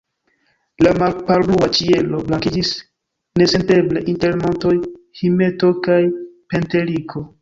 [0.85, 2.71] La malpalblua ĉielo blankiĝis
[3.41, 4.75] nesenteble inter montoj
[5.21, 6.01] Himeto kaj
[6.55, 7.25] Penteliko.